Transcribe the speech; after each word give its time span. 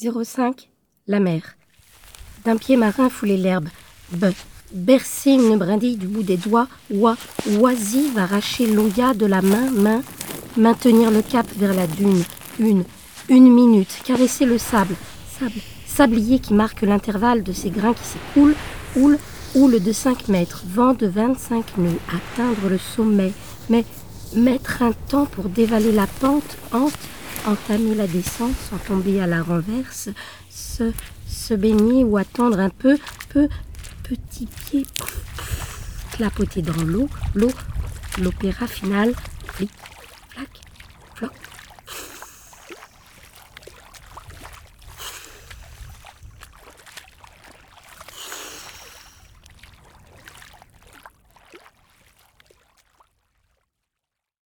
05. 0.00 0.70
La 1.08 1.20
mer. 1.20 1.42
D'un 2.44 2.56
pied 2.56 2.76
marin 2.76 3.10
foulé 3.10 3.36
l'herbe. 3.36 3.68
B. 4.12 4.26
Bercer 4.72 5.32
une 5.32 5.58
brindille 5.58 5.96
du 5.96 6.06
bout 6.06 6.22
des 6.22 6.38
doigts. 6.38 6.68
Oie. 6.90 7.16
Oisive 7.58 8.16
arracher 8.16 8.66
l'oya 8.66 9.12
de 9.12 9.26
la 9.26 9.42
main. 9.42 9.70
Main. 9.70 10.02
Maintenir 10.56 11.10
le 11.10 11.20
cap 11.20 11.46
vers 11.56 11.74
la 11.74 11.86
dune. 11.86 12.22
Une. 12.58 12.84
Une 13.28 13.52
minute. 13.52 14.00
Caresser 14.04 14.46
le 14.46 14.56
sable. 14.56 14.94
Sable. 15.38 15.60
Sablier 15.86 16.38
qui 16.38 16.54
marque 16.54 16.80
l'intervalle 16.80 17.42
de 17.42 17.52
ces 17.52 17.68
grains 17.68 17.94
qui 17.94 18.04
s'écoulent. 18.04 18.56
Houle. 18.96 19.18
Houle 19.54 19.82
de 19.82 19.92
5 19.92 20.28
mètres. 20.28 20.62
Vent 20.66 20.94
de 20.94 21.08
25 21.08 21.76
nœuds. 21.76 21.98
Atteindre 22.08 22.70
le 22.70 22.78
sommet. 22.78 23.32
Mais 23.68 23.84
mettre 24.34 24.82
un 24.82 24.92
temps 24.92 25.26
pour 25.26 25.50
dévaler 25.50 25.92
la 25.92 26.06
pente. 26.06 26.56
Hante 26.72 26.96
entamer 27.50 27.94
la 27.96 28.06
descente 28.06 28.54
sans 28.70 28.78
tomber 28.78 29.20
à 29.20 29.26
la 29.26 29.42
renverse, 29.42 30.08
se, 30.48 31.54
baigner 31.54 32.04
ou 32.04 32.16
attendre 32.16 32.60
un 32.60 32.70
peu, 32.70 32.96
peu, 33.30 33.48
petit 34.04 34.46
pied, 34.46 34.86
clapoter 36.12 36.62
dans 36.62 36.82
l'eau, 36.84 37.08
l'eau, 37.34 37.50
l'opéra 38.22 38.66
final, 38.68 39.12